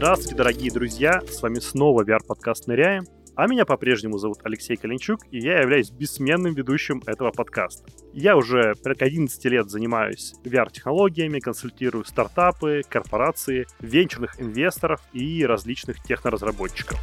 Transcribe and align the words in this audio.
Здравствуйте, 0.00 0.34
дорогие 0.34 0.72
друзья! 0.72 1.20
С 1.28 1.42
вами 1.42 1.58
снова 1.58 2.02
VR-подкаст 2.04 2.66
«Ныряем». 2.68 3.04
А 3.36 3.46
меня 3.46 3.66
по-прежнему 3.66 4.16
зовут 4.16 4.38
Алексей 4.44 4.74
Калинчук, 4.76 5.20
и 5.30 5.38
я 5.38 5.60
являюсь 5.60 5.90
бессменным 5.90 6.54
ведущим 6.54 7.02
этого 7.04 7.30
подкаста. 7.32 7.84
Я 8.14 8.38
уже 8.38 8.72
порядка 8.82 9.04
11 9.04 9.44
лет 9.44 9.68
занимаюсь 9.68 10.32
VR-технологиями, 10.42 11.38
консультирую 11.40 12.06
стартапы, 12.06 12.80
корпорации, 12.88 13.66
венчурных 13.80 14.40
инвесторов 14.40 15.02
и 15.12 15.44
различных 15.44 16.02
техноразработчиков. 16.02 16.98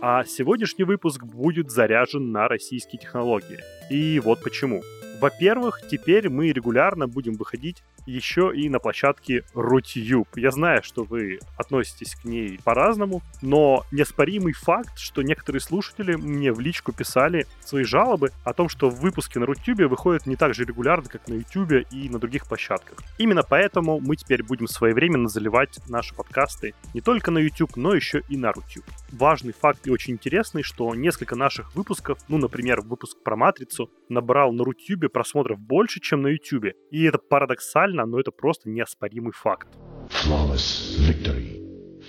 А 0.00 0.24
сегодняшний 0.24 0.84
выпуск 0.84 1.24
будет 1.24 1.72
заряжен 1.72 2.30
на 2.30 2.46
российские 2.46 3.00
технологии. 3.00 3.58
И 3.90 4.20
вот 4.20 4.40
почему. 4.44 4.82
Во-первых, 5.22 5.82
теперь 5.88 6.28
мы 6.28 6.50
регулярно 6.50 7.06
будем 7.06 7.34
выходить 7.34 7.84
еще 8.06 8.52
и 8.54 8.68
на 8.68 8.78
площадке 8.78 9.44
Rutube. 9.54 10.28
Я 10.36 10.50
знаю, 10.50 10.82
что 10.82 11.04
вы 11.04 11.38
относитесь 11.56 12.14
к 12.14 12.24
ней 12.24 12.58
по-разному, 12.64 13.22
но 13.40 13.84
неоспоримый 13.90 14.52
факт, 14.52 14.98
что 14.98 15.22
некоторые 15.22 15.60
слушатели 15.60 16.14
мне 16.14 16.52
в 16.52 16.60
личку 16.60 16.92
писали 16.92 17.46
свои 17.60 17.84
жалобы 17.84 18.30
о 18.44 18.52
том, 18.52 18.68
что 18.68 18.90
выпуски 18.90 19.38
на 19.38 19.44
Rutube 19.44 19.86
выходят 19.86 20.26
не 20.26 20.36
так 20.36 20.54
же 20.54 20.64
регулярно, 20.64 21.08
как 21.08 21.28
на 21.28 21.34
YouTube 21.34 21.86
и 21.90 22.08
на 22.08 22.18
других 22.18 22.46
площадках. 22.46 22.98
Именно 23.18 23.42
поэтому 23.42 24.00
мы 24.00 24.16
теперь 24.16 24.42
будем 24.42 24.66
своевременно 24.66 25.28
заливать 25.28 25.78
наши 25.88 26.14
подкасты 26.14 26.74
не 26.94 27.00
только 27.00 27.30
на 27.30 27.38
YouTube, 27.38 27.76
но 27.76 27.94
еще 27.94 28.22
и 28.28 28.36
на 28.36 28.50
Rutube. 28.50 28.88
Важный 29.12 29.52
факт 29.52 29.86
и 29.86 29.90
очень 29.90 30.14
интересный, 30.14 30.62
что 30.62 30.94
несколько 30.94 31.36
наших 31.36 31.74
выпусков, 31.74 32.18
ну, 32.28 32.38
например, 32.38 32.80
выпуск 32.80 33.18
про 33.22 33.36
Матрицу, 33.36 33.90
набрал 34.08 34.52
на 34.52 34.64
Рутюбе 34.64 35.08
просмотров 35.08 35.58
больше, 35.58 36.00
чем 36.00 36.22
на 36.22 36.28
Ютубе. 36.28 36.74
И 36.90 37.04
это 37.04 37.18
парадоксально, 37.18 37.91
но 37.92 38.18
это 38.18 38.30
просто 38.30 38.68
неоспоримый 38.68 39.32
факт. 39.32 39.68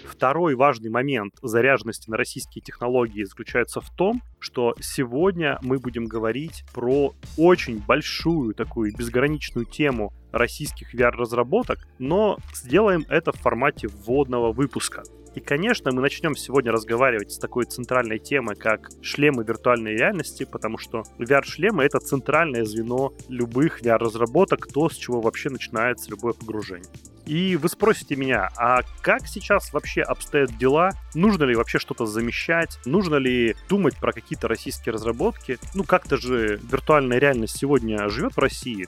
Второй 0.05 0.55
важный 0.55 0.89
момент 0.89 1.35
заряженности 1.41 2.09
на 2.09 2.17
российские 2.17 2.61
технологии 2.61 3.23
заключается 3.23 3.81
в 3.81 3.89
том, 3.95 4.21
что 4.39 4.75
сегодня 4.79 5.59
мы 5.61 5.79
будем 5.79 6.05
говорить 6.05 6.63
про 6.73 7.13
очень 7.37 7.79
большую 7.79 8.53
такую 8.53 8.95
безграничную 8.95 9.65
тему 9.65 10.13
российских 10.33 10.93
VR-разработок, 10.93 11.87
но 11.99 12.37
сделаем 12.53 13.05
это 13.07 13.31
в 13.31 13.37
формате 13.37 13.87
вводного 13.87 14.51
выпуска. 14.51 15.03
И, 15.35 15.39
конечно, 15.39 15.91
мы 15.91 16.01
начнем 16.01 16.35
сегодня 16.35 16.71
разговаривать 16.71 17.31
с 17.31 17.39
такой 17.39 17.65
центральной 17.65 18.19
темой, 18.19 18.55
как 18.55 18.89
шлемы 19.01 19.43
виртуальной 19.43 19.95
реальности, 19.95 20.43
потому 20.43 20.77
что 20.77 21.03
VR-шлемы— 21.17 21.83
это 21.85 21.99
центральное 21.99 22.65
звено 22.65 23.13
любых 23.29 23.81
VR-разработок, 23.81 24.67
то, 24.71 24.89
с 24.89 24.95
чего 24.95 25.21
вообще 25.21 25.49
начинается 25.49 26.11
любое 26.11 26.33
погружение. 26.33 26.89
И 27.25 27.55
вы 27.55 27.69
спросите 27.69 28.15
меня, 28.15 28.49
а 28.57 28.81
как 29.01 29.27
сейчас 29.27 29.71
вообще 29.71 30.01
обстоят 30.01 30.57
дела? 30.57 30.91
Нужно 31.15 31.45
ли 31.45 31.55
вообще 31.55 31.79
что-то 31.79 32.05
замещать? 32.05 32.79
Нужно 32.85 33.15
ли 33.15 33.55
думать 33.69 33.95
про 33.97 34.11
какие-то 34.11 34.47
российские 34.49 34.93
разработки? 34.93 35.57
Ну, 35.73 35.83
как-то 35.85 36.17
же 36.17 36.59
виртуальная 36.69 37.19
реальность 37.19 37.57
сегодня 37.57 38.09
живет 38.09 38.35
в 38.35 38.39
России. 38.39 38.87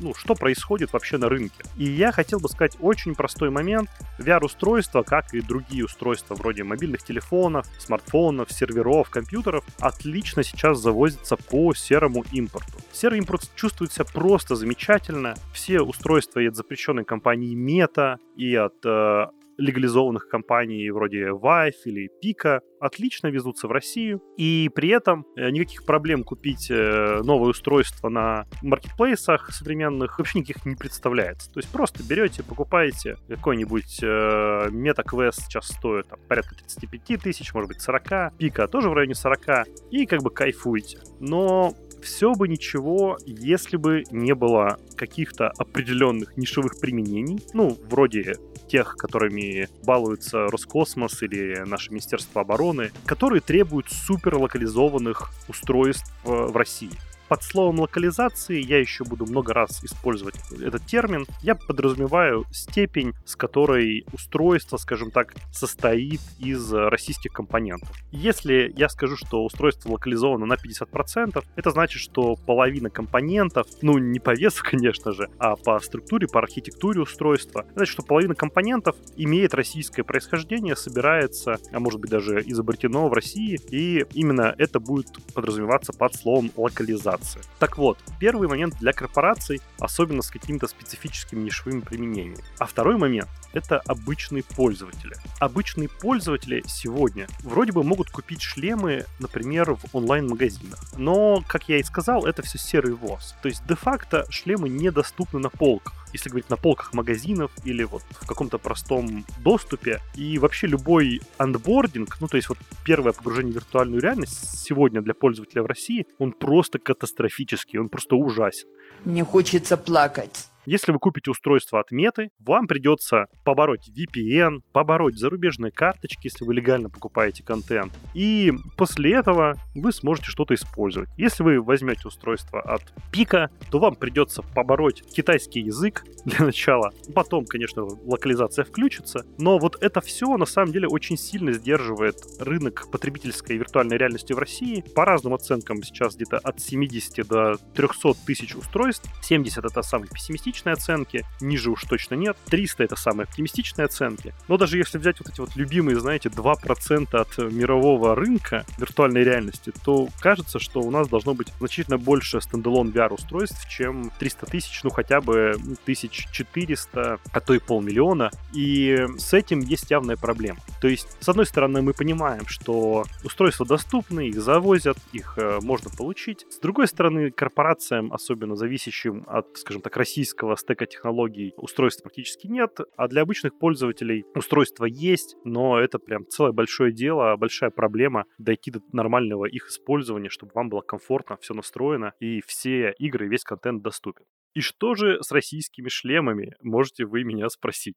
Ну, 0.00 0.14
что 0.14 0.34
происходит 0.34 0.92
вообще 0.92 1.18
на 1.18 1.28
рынке. 1.28 1.64
И 1.76 1.84
я 1.84 2.12
хотел 2.12 2.40
бы 2.40 2.48
сказать 2.48 2.76
очень 2.80 3.14
простой 3.14 3.50
момент. 3.50 3.88
VR-устройства, 4.18 5.02
как 5.02 5.34
и 5.34 5.40
другие 5.40 5.84
устройства 5.84 6.34
вроде 6.34 6.64
мобильных 6.64 7.02
телефонов, 7.02 7.66
смартфонов, 7.78 8.50
серверов, 8.52 9.10
компьютеров, 9.10 9.64
отлично 9.80 10.42
сейчас 10.42 10.78
завозятся 10.78 11.36
по 11.36 11.74
серому 11.74 12.24
импорту. 12.32 12.78
Серый 12.92 13.18
импорт 13.18 13.50
чувствует 13.54 13.92
себя 13.92 14.04
просто 14.04 14.56
замечательно. 14.56 15.34
Все 15.52 15.80
устройства 15.80 16.40
и 16.40 16.46
от 16.46 16.56
запрещенной 16.56 17.04
компании 17.04 17.56
Meta, 17.56 18.16
и 18.36 18.54
от 18.54 18.74
э, 18.84 19.26
легализованных 19.58 20.28
компаний 20.28 20.88
вроде 20.90 21.30
Vive 21.30 21.74
или 21.84 22.10
Pika 22.24 22.60
отлично 22.80 23.26
везутся 23.26 23.66
в 23.66 23.72
Россию, 23.72 24.22
и 24.36 24.70
при 24.74 24.90
этом 24.90 25.26
э, 25.36 25.50
никаких 25.50 25.84
проблем 25.84 26.22
купить 26.22 26.70
э, 26.70 27.20
новое 27.24 27.50
устройство 27.50 28.08
на 28.08 28.46
маркетплейсах 28.62 29.50
современных 29.52 30.18
вообще 30.18 30.38
никаких 30.38 30.64
не 30.64 30.76
представляется. 30.76 31.50
То 31.50 31.58
есть 31.58 31.70
просто 31.70 32.04
берете, 32.04 32.44
покупаете 32.44 33.16
какой-нибудь 33.28 33.98
э, 34.02 34.68
MetaQuest 34.70 35.42
сейчас 35.46 35.68
стоит 35.68 36.08
там, 36.08 36.20
порядка 36.28 36.54
35 36.54 37.20
тысяч, 37.20 37.52
может 37.52 37.68
быть 37.68 37.80
40, 37.80 38.36
Пика 38.38 38.68
тоже 38.68 38.88
в 38.88 38.92
районе 38.92 39.16
40, 39.16 39.66
и 39.90 40.06
как 40.06 40.22
бы 40.22 40.30
кайфуете. 40.30 41.00
Но 41.18 41.74
все 42.02 42.32
бы 42.34 42.48
ничего, 42.48 43.18
если 43.26 43.76
бы 43.76 44.04
не 44.10 44.34
было 44.34 44.78
каких-то 44.96 45.52
определенных 45.58 46.36
нишевых 46.36 46.80
применений, 46.80 47.40
ну, 47.54 47.76
вроде 47.90 48.36
тех, 48.68 48.96
которыми 48.96 49.68
балуется 49.84 50.46
Роскосмос 50.46 51.22
или 51.22 51.64
наше 51.66 51.90
Министерство 51.90 52.42
обороны, 52.42 52.92
которые 53.06 53.40
требуют 53.40 53.90
суперлокализованных 53.90 55.30
устройств 55.48 56.12
в 56.24 56.56
России. 56.56 56.90
Под 57.28 57.42
словом 57.42 57.80
локализации 57.80 58.58
я 58.58 58.78
еще 58.78 59.04
буду 59.04 59.26
много 59.26 59.52
раз 59.52 59.84
использовать 59.84 60.36
этот 60.62 60.86
термин. 60.86 61.26
Я 61.42 61.54
подразумеваю 61.54 62.46
степень, 62.50 63.12
с 63.26 63.36
которой 63.36 64.06
устройство, 64.12 64.78
скажем 64.78 65.10
так, 65.10 65.34
состоит 65.52 66.20
из 66.38 66.72
российских 66.72 67.32
компонентов. 67.32 67.94
Если 68.12 68.72
я 68.74 68.88
скажу, 68.88 69.16
что 69.16 69.44
устройство 69.44 69.92
локализовано 69.92 70.46
на 70.46 70.54
50%, 70.54 71.44
это 71.54 71.70
значит, 71.70 72.00
что 72.00 72.34
половина 72.34 72.88
компонентов, 72.88 73.66
ну 73.82 73.98
не 73.98 74.20
по 74.20 74.30
весу, 74.30 74.64
конечно 74.68 75.12
же, 75.12 75.28
а 75.38 75.56
по 75.56 75.78
структуре, 75.80 76.28
по 76.28 76.38
архитектуре 76.40 77.02
устройства, 77.02 77.66
значит, 77.74 77.92
что 77.92 78.02
половина 78.02 78.34
компонентов 78.34 78.96
имеет 79.16 79.52
российское 79.52 80.02
происхождение, 80.02 80.76
собирается, 80.76 81.58
а 81.72 81.78
может 81.78 82.00
быть 82.00 82.10
даже 82.10 82.40
изобретено 82.40 83.06
в 83.08 83.12
России, 83.12 83.60
и 83.68 84.06
именно 84.14 84.54
это 84.56 84.80
будет 84.80 85.08
подразумеваться 85.34 85.92
под 85.92 86.14
словом 86.14 86.50
локализация 86.56 87.17
корпорации. 87.18 87.40
Так 87.58 87.78
вот, 87.78 87.98
первый 88.18 88.48
момент 88.48 88.76
для 88.78 88.92
корпораций, 88.92 89.60
особенно 89.78 90.22
с 90.22 90.30
какими-то 90.30 90.66
специфическими 90.68 91.40
нишевыми 91.40 91.80
применениями. 91.80 92.44
А 92.58 92.66
второй 92.66 92.96
момент— 92.96 93.28
это 93.52 93.80
обычные 93.86 94.42
пользователи. 94.42 95.16
Обычные 95.40 95.88
пользователи 95.88 96.62
сегодня 96.66 97.26
вроде 97.42 97.72
бы 97.72 97.82
могут 97.82 98.10
купить 98.10 98.42
шлемы, 98.42 99.06
например, 99.18 99.74
в 99.74 99.96
онлайн-магазинах. 99.96 100.78
Но, 100.96 101.42
как 101.46 101.68
я 101.68 101.78
и 101.78 101.82
сказал, 101.82 102.26
это 102.26 102.42
все 102.42 102.58
серый 102.58 102.94
ВОЗ. 102.94 103.34
То 103.42 103.48
есть, 103.48 103.66
де-факто 103.66 104.26
шлемы 104.30 104.68
недоступны 104.68 105.38
на 105.38 105.50
полках 105.50 106.07
если 106.12 106.30
говорить 106.30 106.50
на 106.50 106.56
полках 106.56 106.92
магазинов 106.92 107.50
или 107.64 107.84
вот 107.84 108.02
в 108.10 108.26
каком-то 108.26 108.58
простом 108.58 109.24
доступе. 109.38 110.00
И 110.14 110.38
вообще 110.38 110.66
любой 110.66 111.20
андбординг, 111.38 112.20
ну 112.20 112.28
то 112.28 112.36
есть 112.36 112.48
вот 112.48 112.58
первое 112.84 113.12
погружение 113.12 113.52
в 113.52 113.56
виртуальную 113.56 114.00
реальность 114.00 114.60
сегодня 114.60 115.00
для 115.02 115.14
пользователя 115.14 115.62
в 115.62 115.66
России, 115.66 116.06
он 116.18 116.32
просто 116.32 116.78
катастрофический, 116.78 117.78
он 117.78 117.88
просто 117.88 118.16
ужасен. 118.16 118.68
Мне 119.04 119.24
хочется 119.24 119.76
плакать. 119.76 120.47
Если 120.66 120.92
вы 120.92 120.98
купите 120.98 121.30
устройство 121.30 121.80
от 121.80 121.90
Меты, 121.90 122.30
вам 122.38 122.66
придется 122.66 123.26
побороть 123.44 123.88
VPN, 123.88 124.60
побороть 124.72 125.18
зарубежные 125.18 125.72
карточки, 125.72 126.26
если 126.26 126.44
вы 126.44 126.54
легально 126.54 126.90
покупаете 126.90 127.42
контент. 127.42 127.92
И 128.14 128.52
после 128.76 129.14
этого 129.14 129.56
вы 129.74 129.92
сможете 129.92 130.30
что-то 130.30 130.54
использовать. 130.54 131.08
Если 131.16 131.42
вы 131.42 131.62
возьмете 131.62 132.08
устройство 132.08 132.60
от 132.60 132.82
Пика, 133.10 133.48
то 133.70 133.78
вам 133.78 133.94
придется 133.94 134.42
побороть 134.42 135.02
китайский 135.10 135.60
язык 135.60 136.04
для 136.24 136.44
начала. 136.44 136.92
Потом, 137.14 137.46
конечно, 137.46 137.84
локализация 137.84 138.64
включится. 138.64 139.24
Но 139.38 139.58
вот 139.58 139.76
это 139.80 140.00
все 140.00 140.36
на 140.36 140.46
самом 140.46 140.72
деле 140.72 140.86
очень 140.88 141.16
сильно 141.16 141.52
сдерживает 141.52 142.16
рынок 142.40 142.90
потребительской 142.90 143.56
виртуальной 143.56 143.96
реальности 143.96 144.32
в 144.34 144.38
России. 144.38 144.84
По 144.94 145.04
разным 145.04 145.34
оценкам 145.34 145.82
сейчас 145.82 146.14
где-то 146.16 146.38
от 146.38 146.60
70 146.60 147.26
до 147.26 147.56
300 147.74 148.12
тысяч 148.26 148.54
устройств. 148.54 149.08
70 149.22 149.64
это 149.64 149.82
самые 149.82 150.10
пессимистичные 150.10 150.57
оптимистичной 150.58 150.72
оценки, 150.72 151.24
ниже 151.40 151.70
уж 151.70 151.84
точно 151.84 152.14
нет. 152.14 152.36
300 152.46 152.84
это 152.84 152.96
самые 152.96 153.24
оптимистичные 153.24 153.86
оценки. 153.86 154.34
Но 154.48 154.56
даже 154.56 154.78
если 154.78 154.98
взять 154.98 155.18
вот 155.20 155.28
эти 155.28 155.40
вот 155.40 155.56
любимые, 155.56 155.98
знаете, 156.00 156.28
2% 156.28 157.16
от 157.16 157.38
мирового 157.38 158.14
рынка 158.14 158.64
виртуальной 158.78 159.24
реальности, 159.24 159.72
то 159.84 160.08
кажется, 160.20 160.58
что 160.58 160.80
у 160.80 160.90
нас 160.90 161.08
должно 161.08 161.34
быть 161.34 161.48
значительно 161.58 161.98
больше 161.98 162.40
стендалон 162.40 162.90
VR 162.90 163.12
устройств, 163.14 163.68
чем 163.68 164.10
300 164.18 164.46
тысяч, 164.46 164.80
ну 164.82 164.90
хотя 164.90 165.20
бы 165.20 165.52
1400, 165.82 167.20
а 167.32 167.40
то 167.40 167.54
и 167.54 167.58
полмиллиона. 167.58 168.30
И 168.52 169.06
с 169.18 169.32
этим 169.32 169.60
есть 169.60 169.90
явная 169.90 170.16
проблема. 170.16 170.58
То 170.80 170.88
есть, 170.88 171.08
с 171.20 171.28
одной 171.28 171.46
стороны, 171.46 171.82
мы 171.82 171.92
понимаем, 171.92 172.46
что 172.46 173.04
устройства 173.24 173.66
доступны, 173.66 174.28
их 174.28 174.40
завозят, 174.40 174.98
их 175.12 175.34
э, 175.36 175.58
можно 175.62 175.90
получить. 175.90 176.46
С 176.50 176.58
другой 176.58 176.88
стороны, 176.88 177.30
корпорациям, 177.30 178.12
особенно 178.12 178.56
зависящим 178.56 179.24
от, 179.26 179.46
скажем 179.56 179.82
так, 179.82 179.96
российского 179.96 180.37
классического 180.38 180.56
стека 180.56 180.86
технологий 180.86 181.52
устройств 181.56 182.02
практически 182.02 182.46
нет, 182.46 182.78
а 182.96 183.08
для 183.08 183.22
обычных 183.22 183.58
пользователей 183.58 184.24
устройства 184.34 184.84
есть, 184.84 185.36
но 185.44 185.78
это 185.78 185.98
прям 185.98 186.26
целое 186.26 186.52
большое 186.52 186.92
дело, 186.92 187.36
большая 187.36 187.70
проблема 187.70 188.24
дойти 188.38 188.70
до 188.70 188.80
нормального 188.92 189.46
их 189.46 189.68
использования, 189.68 190.28
чтобы 190.28 190.52
вам 190.54 190.68
было 190.68 190.80
комфортно, 190.80 191.36
все 191.40 191.54
настроено 191.54 192.12
и 192.20 192.40
все 192.46 192.92
игры, 192.98 193.28
весь 193.28 193.44
контент 193.44 193.82
доступен. 193.82 194.24
И 194.54 194.60
что 194.60 194.94
же 194.94 195.18
с 195.22 195.32
российскими 195.32 195.88
шлемами, 195.88 196.54
можете 196.62 197.04
вы 197.04 197.24
меня 197.24 197.48
спросить? 197.48 197.94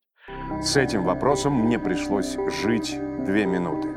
С 0.61 0.77
этим 0.77 1.03
вопросом 1.03 1.53
мне 1.53 1.79
пришлось 1.79 2.37
жить 2.63 2.97
две 3.25 3.45
минуты. 3.45 3.89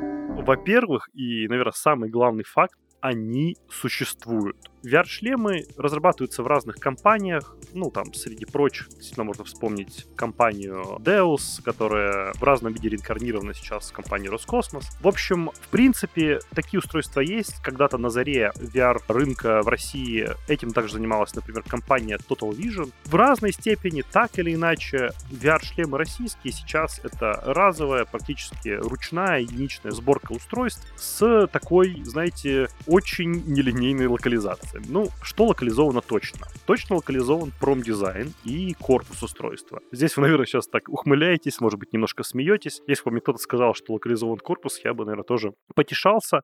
Во-первых, 0.42 1.08
и, 1.14 1.48
наверное, 1.48 1.72
самый 1.72 2.10
главный 2.10 2.44
факт, 2.44 2.74
они 3.04 3.58
существуют. 3.68 4.56
VR-шлемы 4.82 5.66
разрабатываются 5.76 6.42
в 6.42 6.46
разных 6.46 6.76
компаниях. 6.76 7.56
Ну, 7.72 7.90
там, 7.90 8.12
среди 8.12 8.44
прочих, 8.44 8.88
действительно, 8.90 9.24
можно 9.24 9.44
вспомнить 9.44 10.06
компанию 10.14 10.98
Deus, 11.00 11.62
которая 11.62 12.32
в 12.34 12.42
разном 12.42 12.72
виде 12.72 12.90
реинкарнирована 12.90 13.54
сейчас 13.54 13.90
в 13.90 13.92
компании 13.92 14.28
Роскосмос. 14.28 14.86
В 15.00 15.08
общем, 15.08 15.50
в 15.54 15.68
принципе, 15.68 16.40
такие 16.54 16.78
устройства 16.78 17.20
есть. 17.20 17.60
Когда-то 17.62 17.98
на 17.98 18.10
заре 18.10 18.52
VR-рынка 18.56 19.62
в 19.62 19.68
России 19.68 20.28
этим 20.48 20.72
также 20.72 20.94
занималась, 20.94 21.34
например, 21.34 21.62
компания 21.62 22.18
Total 22.28 22.50
Vision. 22.50 22.92
В 23.04 23.14
разной 23.14 23.52
степени, 23.52 24.02
так 24.02 24.38
или 24.38 24.54
иначе, 24.54 25.12
VR-шлемы 25.30 25.98
российские 25.98 26.52
сейчас 26.52 27.00
это 27.02 27.42
разовая, 27.44 28.04
практически 28.04 28.68
ручная, 28.68 29.40
единичная 29.40 29.92
сборка 29.92 30.32
устройств 30.32 30.86
с 30.96 31.48
такой, 31.48 32.02
знаете, 32.04 32.68
очень 32.94 33.42
нелинейной 33.46 34.06
локализации. 34.06 34.80
Ну, 34.86 35.08
что 35.20 35.46
локализовано 35.46 36.00
точно? 36.00 36.46
Точно 36.64 36.94
локализован 36.94 37.52
промдизайн 37.60 38.32
и 38.44 38.74
корпус 38.74 39.20
устройства. 39.20 39.80
Здесь 39.90 40.16
вы, 40.16 40.22
наверное, 40.22 40.46
сейчас 40.46 40.68
так 40.68 40.88
ухмыляетесь, 40.88 41.60
может 41.60 41.80
быть, 41.80 41.92
немножко 41.92 42.22
смеетесь. 42.22 42.82
Если 42.86 43.02
бы 43.02 43.10
мне 43.10 43.20
кто-то 43.20 43.38
сказал, 43.38 43.74
что 43.74 43.94
локализован 43.94 44.38
корпус, 44.38 44.80
я 44.84 44.94
бы, 44.94 45.04
наверное, 45.04 45.24
тоже 45.24 45.54
потешался. 45.74 46.42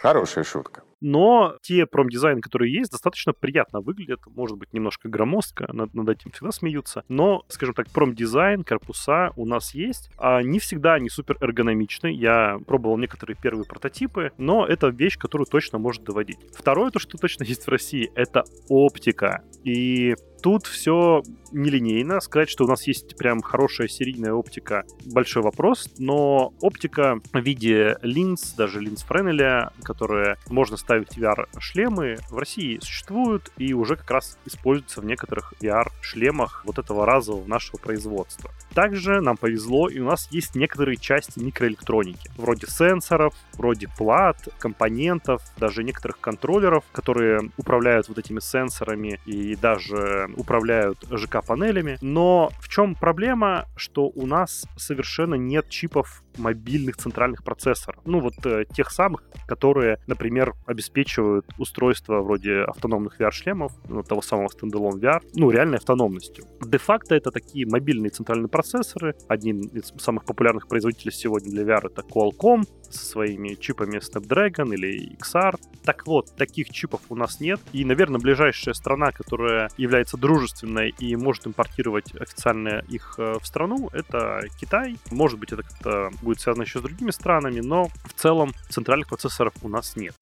Хорошая 0.00 0.44
шутка. 0.44 0.82
Но 1.00 1.56
те 1.62 1.86
промдизайны, 1.86 2.40
которые 2.40 2.72
есть, 2.72 2.90
достаточно 2.90 3.32
приятно 3.32 3.80
выглядят. 3.80 4.20
Может 4.26 4.58
быть, 4.58 4.72
немножко 4.72 5.08
громоздко, 5.08 5.72
над, 5.72 5.94
над 5.94 6.08
этим 6.08 6.32
всегда 6.32 6.50
смеются. 6.50 7.04
Но, 7.08 7.44
скажем 7.48 7.74
так, 7.74 7.88
промдизайн, 7.90 8.64
корпуса 8.64 9.32
у 9.36 9.46
нас 9.46 9.74
есть. 9.74 10.10
А 10.18 10.42
не 10.42 10.58
всегда 10.58 10.94
они 10.94 11.08
супер 11.08 11.36
эргономичны. 11.40 12.08
Я 12.08 12.58
пробовал 12.66 12.98
некоторые 12.98 13.36
первые 13.40 13.64
прототипы, 13.64 14.32
но 14.38 14.66
это 14.66 14.88
вещь, 14.88 15.18
которую 15.18 15.46
точно 15.46 15.78
может 15.78 16.02
доводить. 16.02 16.38
Второе, 16.52 16.90
то, 16.90 16.98
что 16.98 17.16
точно 17.16 17.44
есть 17.44 17.66
в 17.66 17.68
России, 17.68 18.10
это 18.14 18.44
оптика. 18.68 19.44
И 19.64 20.16
Тут 20.42 20.66
все 20.66 21.22
нелинейно. 21.52 22.20
Сказать, 22.20 22.48
что 22.48 22.64
у 22.64 22.68
нас 22.68 22.86
есть 22.86 23.16
прям 23.16 23.42
хорошая 23.42 23.88
серийная 23.88 24.32
оптика, 24.32 24.84
большой 25.06 25.42
вопрос. 25.42 25.90
Но 25.98 26.52
оптика 26.60 27.20
в 27.32 27.40
виде 27.40 27.96
линз, 28.02 28.52
даже 28.52 28.80
линз 28.80 29.02
Френеля, 29.02 29.72
которые 29.82 30.36
можно 30.48 30.76
ставить 30.76 31.16
в 31.16 31.18
VR-шлемы, 31.18 32.18
в 32.30 32.38
России 32.38 32.78
существуют 32.80 33.50
и 33.56 33.72
уже 33.72 33.96
как 33.96 34.10
раз 34.10 34.38
используются 34.44 35.00
в 35.00 35.04
некоторых 35.04 35.54
VR-шлемах 35.60 36.62
вот 36.64 36.78
этого 36.78 37.06
разового 37.06 37.46
нашего 37.46 37.78
производства. 37.78 38.50
Также 38.74 39.20
нам 39.20 39.36
повезло, 39.36 39.88
и 39.88 39.98
у 39.98 40.04
нас 40.04 40.28
есть 40.30 40.54
некоторые 40.54 40.96
части 40.96 41.40
микроэлектроники, 41.40 42.30
вроде 42.36 42.66
сенсоров, 42.66 43.34
вроде 43.54 43.88
плат, 43.88 44.48
компонентов, 44.58 45.42
даже 45.56 45.82
некоторых 45.82 46.20
контроллеров, 46.20 46.84
которые 46.92 47.50
управляют 47.56 48.08
вот 48.08 48.18
этими 48.18 48.40
сенсорами 48.40 49.20
и 49.26 49.56
даже 49.56 50.27
управляют 50.36 51.04
ЖК-панелями. 51.10 51.98
Но 52.00 52.50
в 52.60 52.68
чем 52.68 52.94
проблема, 52.94 53.66
что 53.76 54.06
у 54.14 54.26
нас 54.26 54.66
совершенно 54.76 55.34
нет 55.34 55.68
чипов 55.68 56.22
мобильных 56.36 56.96
центральных 56.96 57.44
процессоров. 57.44 58.02
Ну, 58.04 58.20
вот 58.20 58.34
э, 58.44 58.64
тех 58.74 58.90
самых, 58.90 59.22
которые, 59.46 59.98
например, 60.06 60.54
обеспечивают 60.66 61.46
устройства 61.58 62.20
вроде 62.20 62.62
автономных 62.62 63.20
VR-шлемов, 63.20 63.72
ну, 63.88 64.02
того 64.02 64.22
самого 64.22 64.48
Standalone 64.48 65.00
VR, 65.00 65.22
ну, 65.34 65.50
реальной 65.50 65.78
автономностью. 65.78 66.44
Де-факто 66.64 67.14
это 67.14 67.30
такие 67.30 67.66
мобильные 67.66 68.10
центральные 68.10 68.48
процессоры. 68.48 69.14
Один 69.28 69.60
из 69.60 69.92
самых 69.98 70.24
популярных 70.24 70.68
производителей 70.68 71.12
сегодня 71.12 71.50
для 71.50 71.62
VR 71.62 71.86
это 71.86 72.02
Qualcomm 72.02 72.64
со 72.90 73.04
своими 73.04 73.54
чипами 73.54 73.98
Snapdragon 73.98 74.74
или 74.74 75.16
XR. 75.16 75.56
Так 75.84 76.06
вот, 76.06 76.34
таких 76.36 76.70
чипов 76.70 77.00
у 77.08 77.16
нас 77.16 77.40
нет. 77.40 77.60
И, 77.72 77.84
наверное, 77.84 78.20
ближайшая 78.20 78.74
страна, 78.74 79.12
которая 79.12 79.68
является 79.76 80.16
дружественной 80.16 80.94
и 80.98 81.16
может 81.16 81.46
импортировать 81.46 82.14
официально 82.14 82.84
их 82.88 83.14
э, 83.18 83.34
в 83.40 83.46
страну, 83.46 83.88
это 83.92 84.40
Китай. 84.60 84.96
Может 85.10 85.38
быть, 85.38 85.52
это 85.52 85.62
как-то 85.62 86.10
будет 86.28 86.40
связано 86.40 86.64
еще 86.64 86.80
с 86.80 86.82
другими 86.82 87.10
странами, 87.10 87.60
но 87.60 87.88
в 88.04 88.12
целом 88.14 88.52
центральных 88.68 89.08
процессоров 89.08 89.54
у 89.62 89.68
нас 89.68 89.96
нет. 89.96 90.14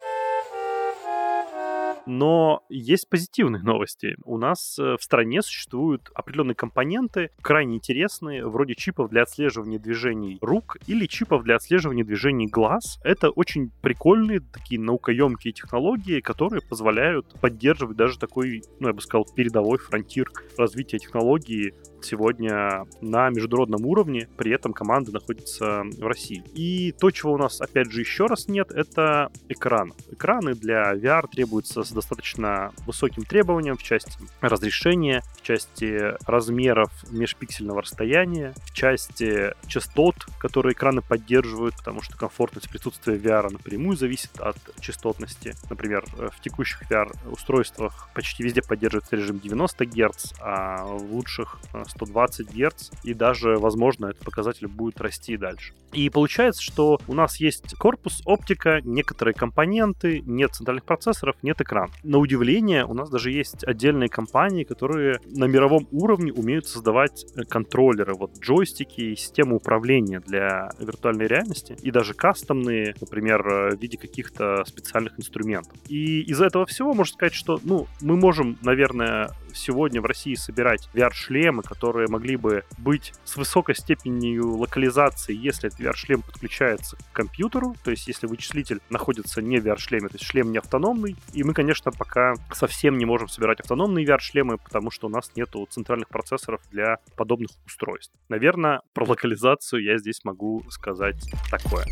Но 2.07 2.63
есть 2.69 3.11
позитивные 3.11 3.63
новости. 3.65 4.17
У 4.25 4.39
нас 4.39 4.79
э, 4.79 4.97
в 4.97 5.03
стране 5.03 5.43
существуют 5.43 6.09
определенные 6.15 6.55
компоненты, 6.55 7.31
крайне 7.43 7.77
интересные, 7.77 8.47
вроде 8.47 8.77
чипов 8.77 9.11
для 9.11 9.23
отслеживания 9.23 9.81
движений 9.81 10.39
рук 10.41 10.77
или 10.87 11.07
чипов 11.07 11.43
для 11.43 11.57
отслеживания 11.57 12.05
движений 12.05 12.47
глаз. 12.47 13.01
Это 13.03 13.31
очень 13.31 13.73
прикольные, 13.83 14.39
такие 14.39 14.81
наукоемкие 14.81 15.53
технологии, 15.53 16.21
которые 16.21 16.63
позволяют 16.63 17.35
поддерживать 17.41 17.97
даже 17.97 18.19
такой, 18.19 18.63
ну, 18.79 18.87
я 18.87 18.95
бы 18.95 19.01
сказал, 19.01 19.27
передовой 19.35 19.79
фронтир 19.79 20.31
развития 20.57 20.99
технологий 20.99 21.75
сегодня 22.07 22.85
на 23.01 23.29
международном 23.31 23.85
уровне, 23.87 24.29
при 24.37 24.53
этом 24.53 24.73
команда 24.73 25.13
находится 25.13 25.83
в 25.99 26.07
России. 26.07 26.43
И 26.55 26.93
то, 26.93 27.11
чего 27.11 27.33
у 27.33 27.39
нас, 27.39 27.61
опять 27.61 27.91
же, 27.91 28.01
еще 28.01 28.27
раз 28.27 28.49
нет, 28.49 28.71
это 28.71 29.31
экран. 29.49 29.93
Экраны 30.11 30.55
для 30.55 30.95
VR 30.95 31.25
требуются 31.31 31.83
с 31.83 31.91
достаточно 31.91 32.73
высоким 32.87 33.25
требованием 33.25 33.77
в 33.77 33.83
части 33.83 34.19
разрешения, 34.41 35.23
в 35.37 35.43
части 35.43 36.15
размеров 36.27 36.91
межпиксельного 37.11 37.83
расстояния, 37.83 38.55
в 38.65 38.73
части 38.73 39.55
частот, 39.67 40.15
которые 40.39 40.73
экраны 40.73 41.03
поддерживают, 41.03 41.77
потому 41.77 42.03
что 42.03 42.17
комфортность 42.17 42.69
присутствия 42.71 43.17
VR 43.17 43.51
напрямую 43.51 43.97
зависит 43.97 44.41
от 44.41 44.57
частотности. 44.81 45.55
Например, 45.69 46.05
в 46.07 46.41
текущих 46.41 46.83
VR-устройствах 46.91 48.09
почти 48.15 48.43
везде 48.43 48.63
поддерживается 48.63 49.17
режим 49.17 49.39
90 49.39 49.87
Гц, 49.87 50.33
а 50.41 50.85
в 50.85 51.13
лучших 51.13 51.59
120 51.97 52.55
Гц, 52.55 52.91
и 53.05 53.15
даже, 53.15 53.57
возможно, 53.57 54.07
этот 54.07 54.25
показатель 54.25 54.67
будет 54.67 55.01
расти 55.01 55.37
дальше. 55.37 55.73
И 55.93 56.11
получается, 56.11 56.63
что 56.63 57.01
у 57.09 57.15
нас 57.15 57.41
есть 57.41 57.75
корпус, 57.77 58.21
оптика, 58.25 58.81
некоторые 58.85 59.35
компоненты, 59.35 60.21
нет 60.27 60.55
центральных 60.55 60.85
процессоров, 60.85 61.37
нет 61.43 61.61
экрана. 61.61 61.93
На 62.03 62.19
удивление, 62.19 62.85
у 62.85 62.95
нас 62.95 63.09
даже 63.09 63.31
есть 63.31 63.65
отдельные 63.65 64.09
компании, 64.09 64.65
которые 64.65 65.21
на 65.25 65.45
мировом 65.45 65.89
уровне 65.93 66.33
умеют 66.33 66.67
создавать 66.67 67.25
э, 67.35 67.45
контроллеры, 67.45 68.15
вот 68.15 68.39
джойстики 68.39 69.01
и 69.01 69.17
системы 69.17 69.57
управления 69.57 70.21
для 70.21 70.71
виртуальной 70.79 71.27
реальности, 71.27 71.77
и 71.83 71.91
даже 71.91 72.15
кастомные, 72.15 72.95
например, 73.01 73.47
э, 73.47 73.77
в 73.77 73.81
виде 73.81 73.97
каких-то 73.97 74.65
специальных 74.67 75.19
инструментов. 75.19 75.73
И 75.89 76.23
из 76.23 76.37
за 76.37 76.47
этого 76.47 76.67
всего 76.67 76.93
можно 76.93 77.15
сказать, 77.15 77.35
что 77.35 77.59
ну, 77.65 77.87
мы 78.01 78.17
можем, 78.17 78.59
наверное, 78.63 79.31
сегодня 79.55 80.01
в 80.01 80.05
России 80.05 80.35
собирать 80.35 80.89
VR-шлемы, 80.95 81.63
которые 81.77 82.09
могли 82.09 82.37
бы 82.37 82.65
быть 82.79 83.13
с 83.25 83.37
высокой 83.37 83.75
степенью 83.75 84.57
локализации, 84.57 85.35
если 85.35 85.71
VR-шлем 85.71 86.23
подключается 86.23 86.97
к 86.97 87.13
компьютеру, 87.13 87.77
то 87.85 87.91
есть 87.91 88.09
если 88.09 88.27
вычислитель 88.27 88.81
находится 88.89 89.43
не 89.43 89.59
в 89.59 89.67
VR-шлеме, 89.67 90.09
то 90.09 90.15
есть 90.15 90.25
шлем 90.25 90.53
не 90.53 90.59
автономный. 90.59 91.17
И 91.35 91.45
мы, 91.45 91.53
конечно, 91.53 91.93
пока 91.93 92.35
совсем 92.53 92.97
не 92.97 93.05
можем 93.05 93.29
собирать 93.29 93.61
автономные 93.61 94.07
VR-шлемы, 94.07 94.57
потому 94.57 94.91
что 94.91 95.09
у 95.09 95.11
нас 95.11 95.31
нету 95.37 95.67
центральных 95.71 96.09
процессоров 96.09 96.63
для 96.71 96.99
подобных 97.15 97.51
устройств. 97.67 98.15
Наверное, 98.31 98.81
про 98.95 99.05
локализацию 99.05 99.83
я 99.83 99.99
здесь 99.99 100.25
могу 100.25 100.65
сказать 100.71 101.31
такое. 101.51 101.85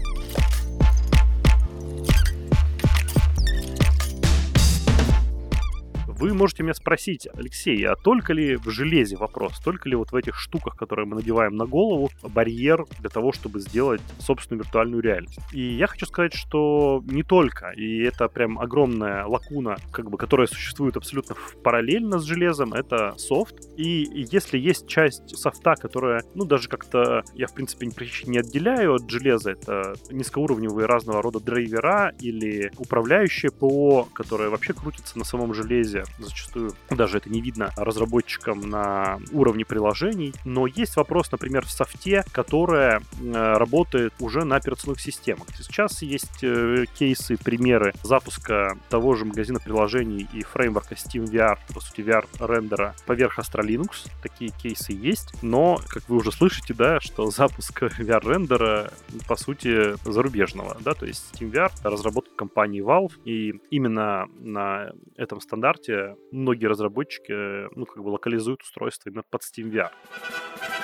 Вы 6.16 6.32
можете 6.32 6.62
меня 6.62 6.74
спросить, 6.74 7.28
Алексей, 7.34 7.84
а 7.86 7.96
только 7.96 8.32
ли 8.32 8.56
в 8.56 8.70
железе 8.70 9.16
вопрос, 9.16 9.58
только 9.58 9.88
ли 9.88 9.96
вот 9.96 10.12
в 10.12 10.16
этих 10.16 10.36
штуках, 10.36 10.76
которые 10.76 11.06
мы 11.06 11.16
надеваем 11.16 11.56
на 11.56 11.66
голову, 11.66 12.08
барьер 12.22 12.86
для 13.00 13.10
того, 13.10 13.32
чтобы 13.32 13.60
сделать 13.60 14.00
собственную 14.20 14.62
виртуальную 14.64 15.02
реальность? 15.02 15.40
И 15.52 15.60
я 15.60 15.88
хочу 15.88 16.06
сказать, 16.06 16.32
что 16.32 17.02
не 17.06 17.24
только, 17.24 17.70
и 17.70 18.02
это 18.02 18.28
прям 18.28 18.60
огромная 18.60 19.26
лакуна, 19.26 19.76
как 19.90 20.08
бы, 20.08 20.16
которая 20.16 20.46
существует 20.46 20.96
абсолютно 20.96 21.34
параллельно 21.64 22.18
с 22.20 22.24
железом, 22.24 22.74
это 22.74 23.14
софт. 23.18 23.56
И 23.76 24.08
если 24.30 24.56
есть 24.56 24.86
часть 24.86 25.36
софта, 25.36 25.74
которая, 25.74 26.22
ну, 26.34 26.44
даже 26.44 26.68
как-то 26.68 27.24
я, 27.34 27.48
в 27.48 27.54
принципе, 27.54 27.88
не 28.26 28.38
отделяю 28.38 28.94
от 28.94 29.10
железа, 29.10 29.50
это 29.50 29.94
низкоуровневые 30.10 30.86
разного 30.86 31.22
рода 31.22 31.40
драйвера 31.40 32.12
или 32.20 32.70
управляющие 32.78 33.50
ПО, 33.50 34.08
которые 34.14 34.48
вообще 34.48 34.74
крутятся 34.74 35.18
на 35.18 35.24
самом 35.24 35.52
железе, 35.54 36.03
Зачастую 36.18 36.72
даже 36.90 37.18
это 37.18 37.30
не 37.30 37.40
видно 37.40 37.70
разработчикам 37.76 38.60
на 38.60 39.18
уровне 39.32 39.64
приложений. 39.64 40.34
Но 40.44 40.66
есть 40.66 40.96
вопрос, 40.96 41.30
например, 41.32 41.64
в 41.64 41.70
софте, 41.70 42.24
которая 42.32 43.02
э, 43.20 43.56
работает 43.56 44.14
уже 44.20 44.44
на 44.44 44.56
операционных 44.56 45.00
системах. 45.00 45.48
Сейчас 45.56 46.02
есть 46.02 46.42
э, 46.42 46.84
кейсы, 46.94 47.36
примеры 47.36 47.92
запуска 48.02 48.76
того 48.88 49.14
же 49.14 49.24
магазина 49.24 49.60
приложений 49.60 50.28
и 50.32 50.42
фреймворка 50.42 50.94
SteamVR, 50.94 51.58
по 51.72 51.80
сути, 51.80 52.00
VR-рендера 52.00 52.94
поверх 53.06 53.38
Astra 53.38 53.62
Linux. 53.62 54.08
Такие 54.22 54.50
кейсы 54.50 54.92
есть, 54.92 55.42
но, 55.42 55.80
как 55.88 56.08
вы 56.08 56.16
уже 56.16 56.32
слышите, 56.32 56.74
да, 56.74 57.00
что 57.00 57.30
запуск 57.30 57.82
VR-рендера, 57.98 58.92
по 59.28 59.36
сути, 59.36 59.94
зарубежного, 60.08 60.76
да, 60.80 60.94
то 60.94 61.06
есть 61.06 61.24
SteamVR 61.34 61.72
разработка 61.82 62.34
компании 62.36 62.82
Valve, 62.82 63.12
и 63.24 63.54
именно 63.70 64.26
на 64.38 64.92
этом 65.16 65.40
стандарте 65.40 65.93
многие 66.32 66.66
разработчики, 66.66 67.32
ну, 67.76 67.86
как 67.86 68.02
бы 68.02 68.08
локализуют 68.08 68.62
устройство 68.62 69.10
именно 69.10 69.24
под 69.30 69.42
SteamVR. 69.42 69.90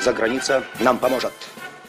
За 0.00 0.12
граница 0.12 0.64
нам 0.80 0.98
поможет. 0.98 1.32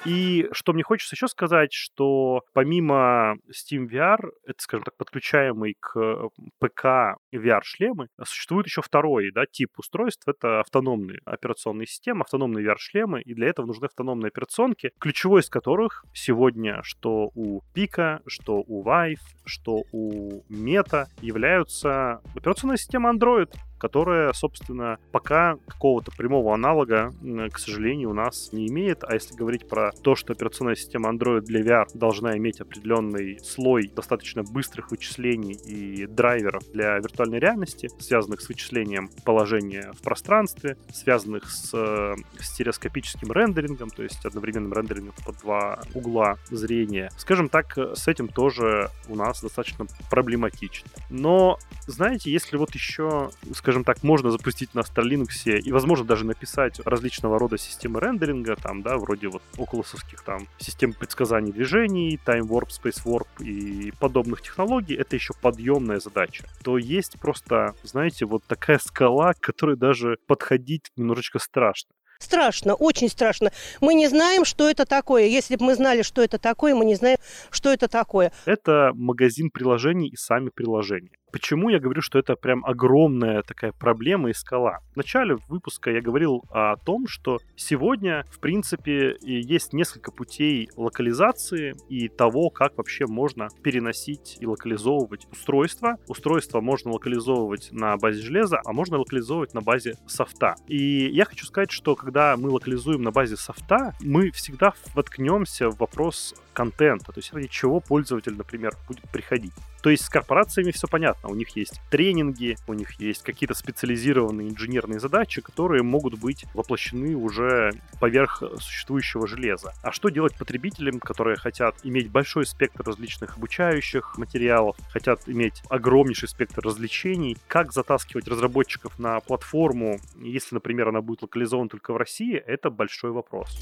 И 0.06 0.48
что 0.52 0.74
мне 0.74 0.84
хочется 0.84 1.16
еще 1.16 1.28
сказать, 1.28 1.74
что 1.74 2.42
помимо 2.54 3.36
Steam 3.50 3.88
VR, 3.88 4.18
это, 4.46 4.58
скажем 4.58 4.84
так, 4.84 4.98
подключаемый 4.98 5.76
к 5.80 6.30
ПК 6.60 7.18
VR-шлемы, 7.34 8.08
существует 8.24 8.66
еще 8.66 8.82
второй 8.82 9.32
да, 9.32 9.46
тип 9.46 9.70
устройств. 9.78 10.28
Это 10.28 10.62
автономные 10.62 11.20
операционные 11.26 11.86
системы, 11.86 12.22
автономные 12.22 12.66
VR-шлемы, 12.66 13.22
и 13.22 13.36
для 13.36 13.48
этого 13.48 13.68
нужны 13.68 13.86
автономные 13.86 14.30
операционки, 14.30 14.92
ключевой 15.00 15.42
из 15.42 15.50
которых 15.50 16.04
сегодня 16.14 16.82
что 16.84 17.30
у 17.36 17.62
Пика, 17.74 18.22
что 18.26 18.64
у 18.66 18.84
Vive, 18.84 19.20
что 19.46 19.84
у 19.92 20.44
Meta 20.50 21.06
являются 21.22 22.22
операционная 22.36 22.78
система 22.78 23.14
Android 23.14 23.54
которая, 23.82 24.32
собственно, 24.34 25.00
пока 25.12 25.56
какого-то 25.68 26.12
прямого 26.12 26.54
аналога, 26.54 27.16
к 27.52 27.58
сожалению, 27.58 28.12
у 28.12 28.14
нас 28.14 28.50
не 28.52 28.68
имеет. 28.68 29.04
А 29.04 29.16
если 29.16 29.34
говорить 29.34 29.68
про 29.68 29.92
то, 30.04 30.16
что 30.16 30.34
операционная 30.34 30.76
система 30.76 31.10
Android 31.10 31.42
для 31.42 31.62
VR 31.62 31.88
должна 31.96 32.38
иметь 32.38 32.62
определенный 32.62 33.40
слой 33.44 33.88
достаточно 33.88 34.44
быстрых 34.44 34.92
вычислений 34.92 35.54
и 35.54 36.06
драйверов 36.06 36.64
для 36.72 37.00
виртуальной 37.00 37.40
реальности, 37.40 37.90
связанных 38.00 38.42
с 38.42 38.50
вычислением 38.50 39.10
положения 39.26 39.92
в 39.98 40.04
пространстве, 40.04 40.78
связанных 40.94 41.50
с 41.50 41.72
э, 41.74 42.16
стереоскопическим 42.40 43.32
рендерингом, 43.32 43.90
то 43.90 44.04
есть 44.04 44.24
одновременным 44.26 44.74
рендерингом 44.74 45.16
по 45.26 45.34
два 45.34 45.82
угла 45.96 46.38
зрения. 46.52 47.10
Скажем 47.18 47.50
так, 47.50 47.76
с 47.78 48.08
этим 48.08 48.28
тоже 48.28 48.92
у 49.10 49.16
нас 49.16 49.42
достаточно 49.42 49.88
проблематично. 50.12 50.88
Но, 51.10 51.58
знаете, 51.88 52.32
если 52.32 52.58
вот 52.58 52.76
еще, 52.76 53.32
скажем, 53.54 53.71
скажем 53.72 53.86
так, 53.86 54.04
можно 54.04 54.32
запустить 54.32 54.76
на 54.76 54.82
Starlinux 54.82 55.50
и, 55.50 55.72
возможно, 55.72 56.06
даже 56.06 56.26
написать 56.26 56.82
различного 56.84 57.40
рода 57.40 57.58
системы 57.58 58.02
рендеринга, 58.02 58.58
там, 58.58 58.82
да, 58.82 58.98
вроде 58.98 59.30
вот 59.30 59.42
околосовских 59.58 60.24
там 60.24 60.50
систем 60.58 60.92
предсказаний 60.92 61.54
движений, 61.54 62.20
Time 62.26 62.50
Warp, 62.50 62.68
Space 62.68 63.02
Warp 63.06 63.42
и 63.42 63.94
подобных 63.98 64.42
технологий, 64.42 64.94
это 64.96 65.16
еще 65.16 65.34
подъемная 65.42 66.02
задача. 66.02 66.44
То 66.66 66.78
есть 66.78 67.18
просто, 67.18 67.74
знаете, 67.84 68.26
вот 68.26 68.44
такая 68.44 68.78
скала, 68.78 69.34
к 69.36 69.40
которой 69.40 69.78
даже 69.78 70.18
подходить 70.28 70.92
немножечко 70.98 71.40
страшно. 71.40 71.92
Страшно, 72.20 72.76
очень 72.76 73.10
страшно. 73.10 73.52
Мы 73.80 73.96
не 73.96 74.08
знаем, 74.08 74.46
что 74.46 74.70
это 74.70 74.86
такое. 74.86 75.26
Если 75.26 75.56
бы 75.56 75.66
мы 75.66 75.76
знали, 75.76 76.04
что 76.04 76.22
это 76.22 76.38
такое, 76.38 76.76
мы 76.76 76.86
не 76.86 76.96
знаем, 76.96 77.18
что 77.50 77.72
это 77.72 77.88
такое. 77.88 78.32
Это 78.46 78.92
магазин 78.94 79.50
приложений 79.50 80.10
и 80.10 80.18
сами 80.18 80.50
приложения. 80.54 81.18
Почему 81.32 81.70
я 81.70 81.80
говорю, 81.80 82.02
что 82.02 82.20
это 82.20 82.36
прям 82.36 82.66
огромная 82.66 83.42
такая 83.44 83.72
проблема 83.72 84.30
и 84.30 84.34
скала? 84.34 84.80
В 84.94 84.98
начале 84.98 85.38
выпуска 85.48 85.90
я 85.90 86.02
говорил 86.02 86.44
о 86.50 86.76
том, 86.76 87.08
что 87.08 87.40
сегодня, 87.56 88.26
в 88.32 88.40
принципе, 88.40 89.16
есть 89.22 89.72
несколько 89.72 90.12
путей 90.12 90.70
локализации 90.76 91.76
и 91.88 92.10
того, 92.10 92.50
как 92.50 92.78
вообще 92.78 93.06
можно 93.08 93.48
переносить 93.64 94.38
и 94.42 94.46
локализовывать 94.46 95.28
устройства. 95.32 95.96
Устройство 96.08 96.60
можно 96.60 96.92
локализовывать 96.92 97.70
на 97.72 97.96
базе 97.96 98.22
железа, 98.22 98.60
а 98.66 98.74
можно 98.74 98.98
локализовывать 98.98 99.54
на 99.54 99.62
базе 99.62 99.96
софта. 100.08 100.56
И 100.68 101.08
я 101.08 101.24
хочу 101.24 101.46
сказать, 101.46 101.72
что 101.72 101.96
когда 101.96 102.36
мы 102.36 102.50
локализуем 102.50 103.04
на 103.04 103.12
базе 103.12 103.38
софта, 103.38 103.94
мы 104.02 104.32
всегда 104.32 104.74
воткнемся 104.94 105.70
в 105.70 105.78
вопрос 105.78 106.36
контента, 106.54 107.14
то 107.14 107.20
есть 107.20 107.34
ради 107.34 107.48
чего 107.48 107.80
пользователь, 107.80 108.36
например, 108.36 108.74
будет 108.88 109.10
приходить. 109.10 109.54
То 109.82 109.90
есть 109.90 110.06
с 110.06 110.10
корпорациями 110.10 110.72
все 110.72 110.88
понятно. 110.88 111.21
У 111.24 111.36
них 111.36 111.56
есть 111.56 111.82
тренинги, 111.90 112.58
у 112.68 112.74
них 112.74 113.00
есть 113.00 113.24
какие-то 113.24 113.54
специализированные 113.54 114.50
инженерные 114.50 115.00
задачи, 115.00 115.42
которые 115.42 115.84
могут 115.84 116.20
быть 116.20 116.46
воплощены 116.54 117.16
уже 117.16 117.74
поверх 118.00 118.44
существующего 118.60 119.28
железа. 119.28 119.74
А 119.84 119.92
что 119.92 120.10
делать 120.10 120.38
потребителям, 120.38 121.00
которые 121.00 121.38
хотят 121.38 121.76
иметь 121.84 122.10
большой 122.10 122.46
спектр 122.46 122.84
различных 122.84 123.38
обучающих 123.38 124.18
материалов, 124.18 124.76
хотят 124.92 125.22
иметь 125.28 125.64
огромнейший 125.70 126.28
спектр 126.28 126.62
развлечений? 126.62 127.38
Как 127.48 127.72
затаскивать 127.72 128.28
разработчиков 128.28 128.98
на 129.00 129.20
платформу, 129.20 130.00
если, 130.18 130.56
например, 130.56 130.90
она 130.90 131.02
будет 131.02 131.24
локализована 131.24 131.70
только 131.70 131.94
в 131.94 131.98
России, 131.98 132.36
это 132.36 132.70
большой 132.70 133.12
вопрос. 133.12 133.58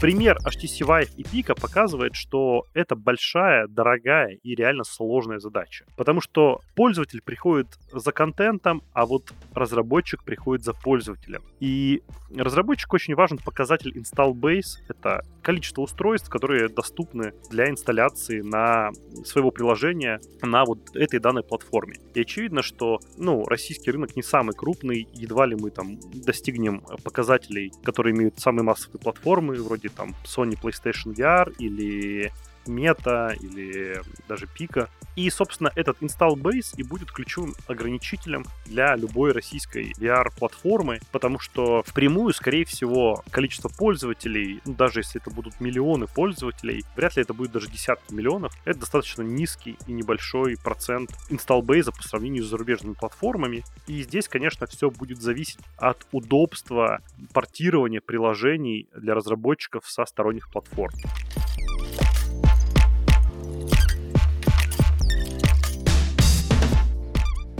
Пример 0.00 0.38
HTC 0.44 0.86
Vive 0.86 1.10
и 1.16 1.22
Pika 1.22 1.60
показывает, 1.60 2.14
что 2.14 2.64
это 2.74 2.94
большая, 2.94 3.66
дорогая 3.66 4.38
и 4.42 4.54
реально 4.54 4.84
сложная 4.84 5.38
задача. 5.40 5.84
Потому 5.96 6.20
что 6.20 6.60
пользователь 6.74 7.20
приходит 7.20 7.66
за 7.92 8.12
контентом, 8.12 8.82
а 8.92 9.06
вот 9.06 9.32
разработчик 9.54 10.22
приходит 10.22 10.64
за 10.64 10.72
пользователем. 10.72 11.42
И 11.60 12.02
разработчик 12.34 12.92
очень 12.92 13.14
важен 13.14 13.38
показатель 13.38 13.96
install 13.96 14.32
base. 14.32 14.78
Это 14.88 15.24
количество 15.48 15.80
устройств, 15.80 16.28
которые 16.28 16.68
доступны 16.68 17.32
для 17.48 17.70
инсталляции 17.70 18.42
на 18.42 18.90
своего 19.24 19.50
приложения 19.50 20.20
на 20.42 20.66
вот 20.66 20.94
этой 20.94 21.20
данной 21.20 21.42
платформе. 21.42 21.96
И 22.12 22.20
очевидно, 22.20 22.60
что 22.60 23.00
ну, 23.16 23.46
российский 23.46 23.90
рынок 23.90 24.14
не 24.14 24.22
самый 24.22 24.54
крупный, 24.54 25.08
едва 25.14 25.46
ли 25.46 25.56
мы 25.56 25.70
там 25.70 25.98
достигнем 26.12 26.82
показателей, 27.02 27.72
которые 27.82 28.14
имеют 28.14 28.38
самые 28.38 28.62
массовые 28.62 29.00
платформы, 29.00 29.54
вроде 29.54 29.88
там 29.88 30.14
Sony 30.26 30.54
PlayStation 30.62 31.14
VR 31.14 31.50
или 31.58 32.30
Meta 32.68 33.34
или 33.36 34.02
даже 34.28 34.46
Пика. 34.46 34.88
И, 35.16 35.30
собственно, 35.30 35.72
этот 35.74 36.00
install 36.00 36.34
base 36.34 36.74
и 36.76 36.84
будет 36.84 37.10
ключевым 37.10 37.54
ограничителем 37.66 38.44
для 38.66 38.94
любой 38.94 39.32
российской 39.32 39.92
VR-платформы, 39.98 41.00
потому 41.10 41.40
что 41.40 41.82
впрямую, 41.84 42.32
скорее 42.32 42.64
всего, 42.64 43.24
количество 43.30 43.68
пользователей, 43.68 44.60
ну, 44.64 44.74
даже 44.74 45.00
если 45.00 45.20
это 45.20 45.30
будут 45.30 45.60
миллионы 45.60 46.06
пользователей, 46.06 46.84
вряд 46.94 47.16
ли 47.16 47.22
это 47.22 47.34
будет 47.34 47.50
даже 47.50 47.68
десятки 47.68 48.14
миллионов, 48.14 48.52
это 48.64 48.78
достаточно 48.78 49.22
низкий 49.22 49.76
и 49.88 49.92
небольшой 49.92 50.56
процент 50.56 51.10
install 51.30 51.62
base 51.62 51.90
по 51.90 52.02
сравнению 52.02 52.44
с 52.44 52.48
зарубежными 52.48 52.94
платформами. 52.94 53.64
И 53.88 54.02
здесь, 54.02 54.28
конечно, 54.28 54.66
все 54.68 54.88
будет 54.88 55.20
зависеть 55.20 55.58
от 55.78 56.06
удобства 56.12 57.00
портирования 57.32 58.00
приложений 58.00 58.88
для 58.94 59.14
разработчиков 59.14 59.88
со 59.88 60.04
сторонних 60.06 60.48
платформ. 60.50 60.94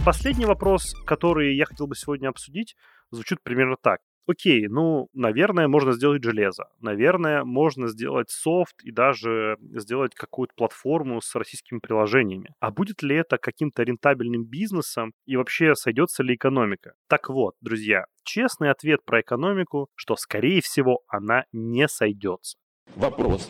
Последний 0.09 0.47
вопрос, 0.47 0.95
который 1.05 1.55
я 1.55 1.65
хотел 1.65 1.85
бы 1.85 1.95
сегодня 1.95 2.29
обсудить, 2.29 2.75
звучит 3.11 3.43
примерно 3.43 3.75
так. 3.79 3.99
Окей, 4.27 4.67
ну, 4.67 5.07
наверное, 5.13 5.67
можно 5.67 5.91
сделать 5.91 6.23
железо. 6.23 6.63
Наверное, 6.79 7.43
можно 7.43 7.87
сделать 7.89 8.31
софт 8.31 8.73
и 8.83 8.89
даже 8.89 9.57
сделать 9.61 10.15
какую-то 10.15 10.55
платформу 10.55 11.21
с 11.21 11.35
российскими 11.35 11.77
приложениями. 11.77 12.55
А 12.59 12.71
будет 12.71 13.03
ли 13.03 13.17
это 13.17 13.37
каким-то 13.37 13.83
рентабельным 13.83 14.45
бизнесом 14.45 15.13
и 15.27 15.35
вообще 15.35 15.75
сойдется 15.75 16.23
ли 16.23 16.33
экономика? 16.33 16.93
Так 17.07 17.29
вот, 17.29 17.53
друзья, 17.61 18.05
честный 18.23 18.71
ответ 18.71 19.05
про 19.05 19.21
экономику, 19.21 19.89
что, 19.93 20.15
скорее 20.15 20.61
всего, 20.63 21.01
она 21.07 21.43
не 21.51 21.87
сойдется. 21.87 22.57
Вопрос, 22.95 23.47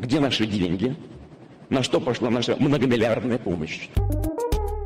где 0.00 0.18
наши 0.18 0.44
деньги? 0.44 0.96
На 1.68 1.84
что 1.84 2.00
пошла 2.00 2.30
наша 2.30 2.56
многомиллиардная 2.58 3.38
помощь? 3.38 3.88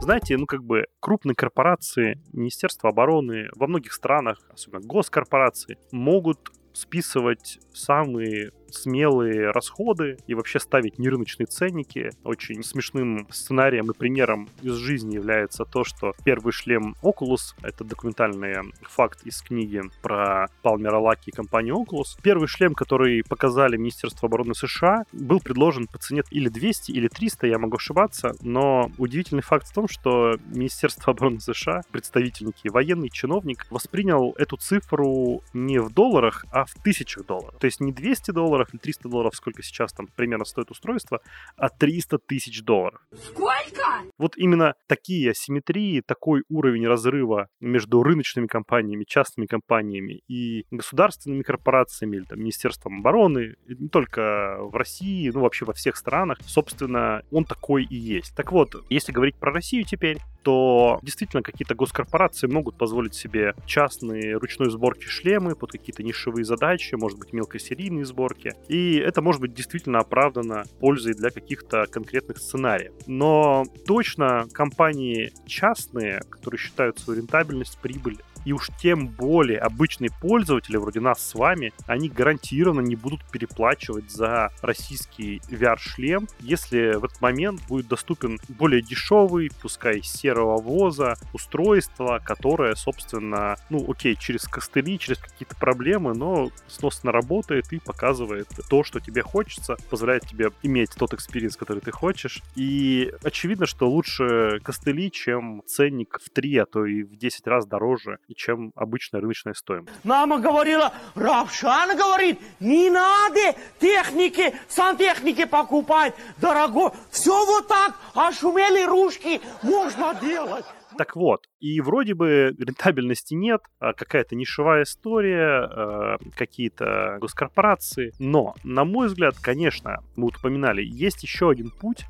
Знаете, 0.04 0.36
ну 0.36 0.44
как 0.44 0.62
бы 0.62 0.84
крупные 1.00 1.34
корпорации, 1.34 2.20
Министерство 2.34 2.90
обороны 2.90 3.48
во 3.56 3.66
многих 3.66 3.94
странах, 3.94 4.38
особенно 4.52 4.86
госкорпорации, 4.86 5.78
могут 5.92 6.52
списывать 6.74 7.58
самые 7.72 8.50
смелые 8.74 9.50
расходы 9.50 10.18
и 10.26 10.34
вообще 10.34 10.60
ставить 10.60 10.98
нерыночные 10.98 11.46
ценники. 11.46 12.10
Очень 12.24 12.62
смешным 12.62 13.26
сценарием 13.30 13.90
и 13.90 13.94
примером 13.94 14.48
из 14.62 14.74
жизни 14.74 15.14
является 15.14 15.64
то, 15.64 15.84
что 15.84 16.14
первый 16.24 16.52
шлем 16.52 16.96
Oculus, 17.02 17.54
это 17.62 17.84
документальный 17.84 18.54
факт 18.82 19.22
из 19.24 19.40
книги 19.42 19.82
про 20.02 20.48
Палмера 20.62 20.98
Лаки 20.98 21.30
и 21.30 21.32
компанию 21.32 21.76
Oculus, 21.76 22.18
первый 22.22 22.48
шлем, 22.48 22.74
который 22.74 23.22
показали 23.22 23.76
Министерство 23.76 24.26
обороны 24.26 24.54
США, 24.54 25.04
был 25.12 25.40
предложен 25.40 25.86
по 25.86 25.98
цене 25.98 26.22
или 26.30 26.48
200, 26.48 26.92
или 26.92 27.08
300, 27.08 27.46
я 27.46 27.58
могу 27.58 27.76
ошибаться, 27.76 28.34
но 28.40 28.90
удивительный 28.98 29.42
факт 29.42 29.68
в 29.68 29.74
том, 29.74 29.88
что 29.88 30.36
Министерство 30.46 31.12
обороны 31.12 31.40
США, 31.40 31.82
представительники, 31.90 32.68
военный 32.68 33.10
чиновник, 33.10 33.66
воспринял 33.70 34.34
эту 34.38 34.56
цифру 34.56 35.42
не 35.52 35.78
в 35.78 35.92
долларах, 35.92 36.44
а 36.50 36.64
в 36.64 36.74
тысячах 36.82 37.26
долларов. 37.26 37.58
То 37.58 37.66
есть 37.66 37.80
не 37.80 37.92
200 37.92 38.30
долларов 38.32 38.63
или 38.72 38.80
300 38.80 39.08
долларов, 39.08 39.34
сколько 39.34 39.62
сейчас 39.62 39.92
там 39.92 40.06
примерно 40.16 40.44
стоит 40.44 40.70
устройство, 40.70 41.20
а 41.56 41.68
300 41.68 42.18
тысяч 42.18 42.62
долларов. 42.62 43.00
Сколько? 43.12 43.82
Вот 44.18 44.36
именно 44.36 44.74
такие 44.86 45.30
асимметрии, 45.30 46.00
такой 46.00 46.44
уровень 46.48 46.86
разрыва 46.86 47.48
между 47.60 48.02
рыночными 48.02 48.46
компаниями, 48.46 49.04
частными 49.04 49.46
компаниями 49.46 50.22
и 50.28 50.64
государственными 50.70 51.42
корпорациями 51.42 52.16
или 52.16 52.24
там, 52.24 52.40
Министерством 52.40 53.00
обороны, 53.00 53.56
не 53.66 53.88
только 53.88 54.56
в 54.60 54.74
России, 54.76 55.30
ну 55.30 55.40
вообще 55.40 55.64
во 55.64 55.72
всех 55.72 55.96
странах, 55.96 56.38
собственно, 56.46 57.22
он 57.30 57.44
такой 57.44 57.84
и 57.84 57.96
есть. 57.96 58.34
Так 58.36 58.52
вот, 58.52 58.74
если 58.88 59.12
говорить 59.12 59.36
про 59.36 59.52
Россию 59.52 59.84
теперь, 59.84 60.18
то 60.44 60.98
действительно 61.02 61.42
какие-то 61.42 61.74
госкорпорации 61.74 62.46
могут 62.46 62.76
позволить 62.76 63.14
себе 63.14 63.54
частные 63.66 64.36
ручной 64.36 64.70
сборки 64.70 65.06
шлемы 65.06 65.56
под 65.56 65.72
какие-то 65.72 66.02
нишевые 66.02 66.44
задачи, 66.44 66.94
может 66.94 67.18
быть, 67.18 67.32
мелкосерийные 67.32 68.04
сборки. 68.04 68.52
И 68.68 68.96
это 68.96 69.22
может 69.22 69.40
быть 69.40 69.54
действительно 69.54 70.00
оправдано 70.00 70.64
пользой 70.80 71.14
для 71.14 71.30
каких-то 71.30 71.86
конкретных 71.90 72.38
сценариев. 72.38 72.92
Но 73.06 73.64
точно 73.86 74.46
компании 74.52 75.32
частные, 75.46 76.20
которые 76.28 76.58
считают 76.58 76.98
свою 76.98 77.20
рентабельность, 77.20 77.78
прибыль 77.80 78.18
и 78.44 78.52
уж 78.52 78.70
тем 78.80 79.08
более 79.08 79.58
обычные 79.58 80.10
пользователи, 80.20 80.76
вроде 80.76 81.00
нас 81.00 81.24
с 81.24 81.34
вами, 81.34 81.72
они 81.86 82.08
гарантированно 82.08 82.80
не 82.80 82.96
будут 82.96 83.24
переплачивать 83.30 84.10
за 84.10 84.50
российский 84.62 85.40
VR-шлем, 85.48 86.28
если 86.40 86.94
в 86.94 87.04
этот 87.04 87.20
момент 87.20 87.60
будет 87.68 87.88
доступен 87.88 88.38
более 88.48 88.82
дешевый, 88.82 89.50
пускай 89.62 90.02
серого 90.02 90.60
ввоза, 90.60 91.16
устройство, 91.32 92.20
которое, 92.24 92.74
собственно, 92.74 93.56
ну 93.70 93.90
окей, 93.90 94.16
через 94.16 94.44
костыли, 94.44 94.98
через 94.98 95.18
какие-то 95.18 95.56
проблемы, 95.56 96.14
но 96.14 96.50
сносно 96.68 97.12
работает 97.12 97.72
и 97.72 97.78
показывает 97.78 98.48
то, 98.68 98.84
что 98.84 99.00
тебе 99.00 99.22
хочется, 99.22 99.76
позволяет 99.90 100.26
тебе 100.26 100.50
иметь 100.62 100.90
тот 100.96 101.14
experience, 101.14 101.56
который 101.56 101.80
ты 101.80 101.90
хочешь. 101.90 102.42
И 102.56 103.12
очевидно, 103.22 103.66
что 103.66 103.88
лучше 103.88 104.60
костыли, 104.62 105.10
чем 105.10 105.62
ценник 105.66 106.18
в 106.22 106.30
3, 106.30 106.58
а 106.58 106.66
то 106.66 106.84
и 106.84 107.02
в 107.02 107.16
10 107.16 107.46
раз 107.46 107.66
дороже 107.66 108.18
чем 108.34 108.72
обычная 108.74 109.20
рыночная 109.20 109.54
стоимость. 109.54 109.94
Мама 110.04 110.38
говорила, 110.38 110.92
Равшан 111.14 111.96
говорит, 111.96 112.38
не 112.60 112.90
надо 112.90 113.56
техники, 113.80 114.54
сантехники 114.68 115.44
покупать, 115.44 116.14
дорогой. 116.38 116.90
Все 117.10 117.44
вот 117.46 117.68
так, 117.68 117.94
а 118.14 118.32
шумели 118.32 118.84
ружки 118.84 119.40
можно 119.62 120.14
делать. 120.20 120.64
Так 120.96 121.16
вот, 121.16 121.46
и 121.58 121.80
вроде 121.80 122.14
бы 122.14 122.54
рентабельности 122.58 123.34
нет, 123.34 123.62
а 123.80 123.92
какая-то 123.94 124.36
нишевая 124.36 124.84
история, 124.84 125.68
э, 125.68 126.16
какие-то 126.36 127.18
госкорпорации. 127.20 128.12
Но, 128.18 128.54
на 128.62 128.84
мой 128.84 129.08
взгляд, 129.08 129.34
конечно, 129.40 129.98
мы 130.14 130.26
вот 130.26 130.36
упоминали, 130.36 130.82
есть 130.82 131.22
еще 131.22 131.50
один 131.50 131.70
путь, 131.70 132.04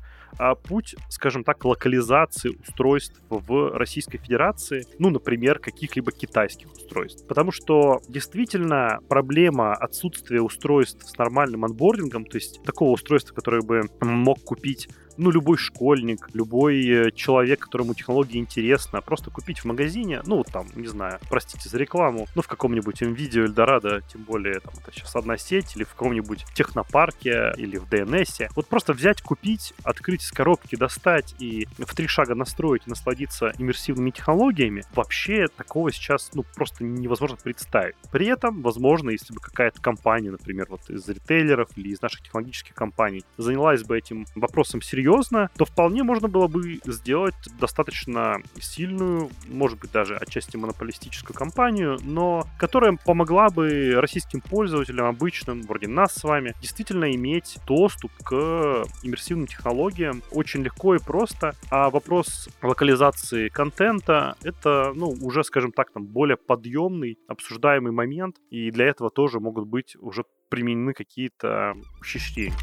путь, 0.63 0.95
скажем 1.09 1.43
так, 1.43 1.63
локализации 1.65 2.57
устройств 2.61 3.21
в 3.29 3.77
Российской 3.77 4.17
Федерации, 4.17 4.85
ну, 4.99 5.09
например, 5.09 5.59
каких-либо 5.59 6.11
китайских 6.11 6.71
устройств. 6.71 7.27
Потому 7.27 7.51
что 7.51 8.01
действительно 8.07 8.99
проблема 9.07 9.73
отсутствия 9.73 10.41
устройств 10.41 11.07
с 11.07 11.17
нормальным 11.17 11.65
анбордингом, 11.65 12.25
то 12.25 12.37
есть 12.37 12.61
такого 12.63 12.91
устройства, 12.91 13.33
которое 13.33 13.61
бы 13.61 13.83
мог 14.01 14.41
купить 14.43 14.89
ну, 15.17 15.31
любой 15.31 15.57
школьник, 15.57 16.29
любой 16.33 16.85
э, 16.85 17.11
человек, 17.11 17.59
которому 17.59 17.93
технология 17.93 18.39
интересна, 18.39 19.01
просто 19.01 19.31
купить 19.31 19.59
в 19.59 19.65
магазине, 19.65 20.21
ну, 20.25 20.43
там, 20.43 20.67
не 20.75 20.87
знаю, 20.87 21.19
простите 21.29 21.69
за 21.69 21.77
рекламу, 21.77 22.27
ну, 22.35 22.41
в 22.41 22.47
каком-нибудь 22.47 23.01
NVIDIA 23.01 23.43
Эльдорадо, 23.45 24.01
тем 24.11 24.23
более, 24.23 24.59
там, 24.59 24.73
это 24.81 24.91
сейчас 24.91 25.15
одна 25.15 25.37
сеть, 25.37 25.75
или 25.75 25.83
в 25.83 25.89
каком-нибудь 25.89 26.45
технопарке, 26.53 27.53
или 27.57 27.77
в 27.77 27.85
DNS. 27.85 28.49
Вот 28.55 28.67
просто 28.67 28.93
взять, 28.93 29.21
купить, 29.21 29.73
открыть 29.83 30.23
из 30.23 30.31
коробки, 30.31 30.75
достать 30.75 31.35
и 31.39 31.67
в 31.77 31.95
три 31.95 32.07
шага 32.07 32.35
настроить 32.35 32.83
и 32.85 32.89
насладиться 32.89 33.53
иммерсивными 33.57 34.11
технологиями, 34.11 34.83
вообще 34.93 35.47
такого 35.47 35.91
сейчас, 35.91 36.31
ну, 36.33 36.43
просто 36.55 36.83
невозможно 36.83 37.37
представить. 37.41 37.95
При 38.11 38.27
этом, 38.27 38.61
возможно, 38.61 39.09
если 39.09 39.33
бы 39.33 39.39
какая-то 39.39 39.81
компания, 39.81 40.31
например, 40.31 40.67
вот 40.69 40.89
из 40.89 41.07
ритейлеров 41.07 41.69
или 41.75 41.89
из 41.89 42.01
наших 42.01 42.21
технологических 42.21 42.73
компаний 42.73 43.23
занялась 43.37 43.83
бы 43.83 43.97
этим 43.97 44.25
вопросом 44.35 44.81
серьезно, 44.81 45.04
серьезно, 45.05 45.49
то 45.57 45.65
вполне 45.65 46.03
можно 46.03 46.27
было 46.27 46.47
бы 46.47 46.79
сделать 46.85 47.35
достаточно 47.59 48.37
сильную, 48.59 49.29
может 49.47 49.79
быть, 49.79 49.91
даже 49.91 50.15
отчасти 50.15 50.57
монополистическую 50.57 51.35
компанию, 51.35 51.99
но 52.03 52.45
которая 52.57 52.97
помогла 53.05 53.49
бы 53.49 53.93
российским 53.97 54.41
пользователям, 54.41 55.05
обычным, 55.05 55.61
вроде 55.61 55.87
нас 55.87 56.13
с 56.13 56.23
вами, 56.23 56.55
действительно 56.59 57.13
иметь 57.13 57.57
доступ 57.67 58.11
к 58.23 58.85
иммерсивным 59.03 59.47
технологиям 59.47 60.23
очень 60.31 60.63
легко 60.63 60.95
и 60.95 60.99
просто. 60.99 61.53
А 61.69 61.89
вопрос 61.89 62.49
локализации 62.63 63.49
контента— 63.49 64.35
это, 64.43 64.91
ну, 64.95 65.09
уже, 65.21 65.43
скажем 65.43 65.71
так, 65.71 65.91
там, 65.91 66.05
более 66.05 66.37
подъемный, 66.37 67.17
обсуждаемый 67.27 67.91
момент, 67.91 68.37
и 68.49 68.71
для 68.71 68.87
этого 68.87 69.11
тоже 69.11 69.39
могут 69.39 69.67
быть 69.67 69.95
уже 69.99 70.23
применены 70.49 70.93
какие-то 70.93 71.73
ухищрения. 71.99 72.55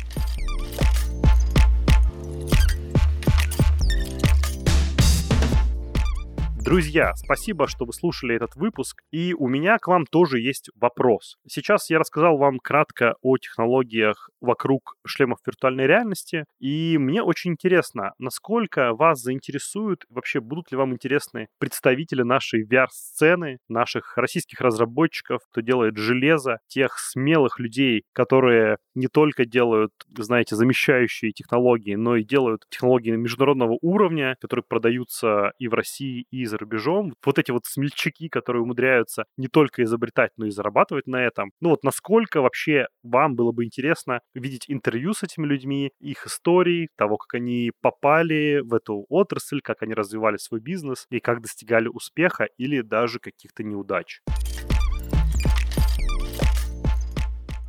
Друзья, 6.65 7.13
спасибо, 7.17 7.67
что 7.67 7.85
вы 7.85 7.93
слушали 7.93 8.37
этот 8.37 8.55
выпуск. 8.55 9.03
И 9.11 9.35
у 9.35 9.49
меня 9.49 9.79
к 9.79 9.89
вам 9.89 10.07
тоже 10.07 10.39
есть 10.39 10.71
вопрос. 10.77 11.37
Сейчас 11.45 11.91
я 11.91 11.99
рассказал 11.99 12.39
вам 12.39 12.61
кратко 12.61 13.17
о 13.21 13.37
технологиях 13.37 14.31
вокруг 14.43 14.97
шлемов 15.07 15.39
виртуальной 15.47 15.87
реальности. 15.87 16.45
И 16.61 16.99
мне 16.99 17.23
очень 17.23 17.53
интересно, 17.53 18.13
насколько 18.19 18.93
вас 18.93 19.21
заинтересуют, 19.21 20.05
вообще 20.11 20.41
будут 20.41 20.71
ли 20.71 20.77
вам 20.77 20.93
интересны 20.93 21.47
представители 21.59 22.23
нашей 22.23 22.67
VR-сцены, 22.67 23.59
наших 23.69 24.17
российских 24.19 24.61
разработчиков, 24.61 25.41
кто 25.51 25.61
делает 25.61 25.97
железо, 25.97 26.59
тех 26.67 26.99
смелых 26.99 27.59
людей, 27.59 28.03
которые 28.13 28.79
не 28.95 29.07
только 29.07 29.45
делают, 29.47 29.93
знаете, 30.17 30.57
замещающие 30.57 31.33
технологии, 31.33 31.95
но 31.95 32.17
и 32.17 32.25
делают 32.25 32.65
технологии 32.69 33.11
международного 33.13 33.79
уровня, 33.81 34.37
которые 34.41 34.65
продаются 34.69 35.53
и 35.59 35.69
в 35.69 35.75
России, 35.75 36.27
и 36.31 36.45
за 36.45 36.59
рубежом. 36.59 37.15
Вот 37.25 37.39
эти 37.39 37.51
вот 37.51 37.65
смельчаки, 37.65 38.29
которые 38.29 38.63
умудряются 38.63 39.25
не 39.37 39.49
только 39.49 39.85
изобретать, 39.85 40.33
но 40.37 40.47
и 40.47 40.51
зарабатывать 40.51 41.07
на 41.07 41.25
этом. 41.25 41.53
Ну 41.61 41.71
вот 41.71 41.85
насколько 41.85 42.41
вообще 42.43 42.87
вам 43.03 43.37
было 43.37 43.53
бы 43.53 43.65
интересно 43.65 44.21
видеть 44.35 44.65
интервью 44.69 45.15
с 45.15 45.23
этими 45.23 45.47
людьми, 45.47 45.93
их 46.01 46.27
истории, 46.27 46.89
того, 46.97 47.17
как 47.17 47.35
они 47.35 47.73
попали 47.81 48.61
в 48.61 48.75
эту 48.75 49.07
отрасль, 49.09 49.61
как 49.61 49.83
они 49.83 49.95
развивали 49.95 50.37
свой 50.37 50.61
бизнес 50.61 51.07
и 51.11 51.21
как 51.21 51.41
достигали 51.41 51.89
успеха 51.89 52.49
или 52.57 52.81
даже 52.81 53.19
каких-то 53.19 53.63
неудач. 53.63 54.21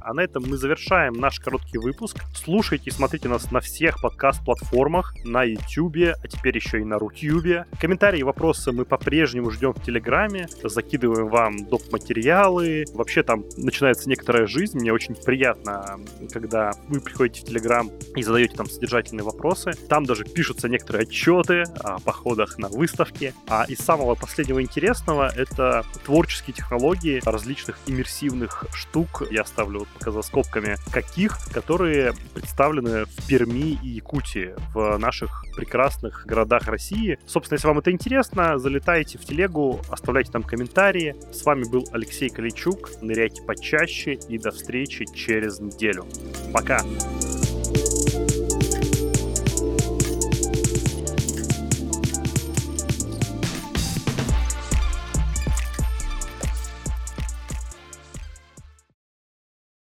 А 0.05 0.13
на 0.13 0.19
этом 0.19 0.43
мы 0.45 0.57
завершаем 0.57 1.13
наш 1.13 1.39
короткий 1.39 1.77
выпуск. 1.77 2.17
Слушайте 2.35 2.89
и 2.89 2.93
смотрите 2.93 3.29
нас 3.29 3.51
на 3.51 3.61
всех 3.61 4.01
подкаст-платформах, 4.01 5.13
на 5.23 5.43
YouTube, 5.43 6.13
а 6.21 6.27
теперь 6.27 6.57
еще 6.57 6.81
и 6.81 6.83
на 6.83 6.99
Рутюбе. 6.99 7.65
Комментарии 7.79 8.19
и 8.19 8.23
вопросы 8.23 8.73
мы 8.73 8.83
по-прежнему 8.83 9.49
ждем 9.49 9.73
в 9.73 9.81
Телеграме. 9.81 10.47
Закидываем 10.61 11.29
вам 11.29 11.65
доп. 11.67 11.83
материалы. 11.91 12.83
Вообще 12.93 13.23
там 13.23 13.45
начинается 13.55 14.09
некоторая 14.09 14.45
жизнь. 14.45 14.77
Мне 14.77 14.91
очень 14.91 15.15
приятно, 15.15 15.99
когда 16.33 16.71
вы 16.89 16.99
приходите 16.99 17.41
в 17.41 17.45
Телеграм 17.45 17.89
и 18.17 18.23
задаете 18.23 18.57
там 18.57 18.65
содержательные 18.65 19.23
вопросы. 19.23 19.71
Там 19.87 20.05
даже 20.05 20.25
пишутся 20.25 20.67
некоторые 20.67 21.03
отчеты 21.03 21.63
о 21.79 21.99
походах 21.99 22.57
на 22.57 22.67
выставки. 22.67 23.33
А 23.47 23.63
из 23.69 23.77
самого 23.77 24.15
последнего 24.15 24.61
интересного 24.61 25.31
это 25.33 25.85
творческие 26.03 26.53
технологии 26.53 27.21
различных 27.23 27.79
иммерсивных 27.85 28.65
штук. 28.73 29.23
Я 29.31 29.45
ставлю 29.45 29.87
пока 29.92 29.92
за 30.05 30.21
скобками, 30.21 30.77
каких, 30.91 31.37
которые 31.51 32.13
представлены 32.33 33.05
в 33.05 33.27
Перми 33.27 33.79
и 33.81 33.87
Якутии, 33.87 34.53
в 34.73 34.97
наших 34.97 35.45
прекрасных 35.55 36.25
городах 36.25 36.67
России. 36.67 37.19
Собственно, 37.25 37.57
если 37.57 37.67
вам 37.67 37.79
это 37.79 37.91
интересно, 37.91 38.57
залетайте 38.57 39.17
в 39.17 39.25
телегу, 39.25 39.81
оставляйте 39.89 40.31
там 40.31 40.43
комментарии. 40.43 41.15
С 41.31 41.43
вами 41.43 41.63
был 41.69 41.87
Алексей 41.91 42.29
Каличук. 42.29 42.91
Ныряйте 43.01 43.41
почаще 43.43 44.13
и 44.27 44.37
до 44.37 44.51
встречи 44.51 45.05
через 45.13 45.59
неделю. 45.59 46.05
Пока! 46.53 46.81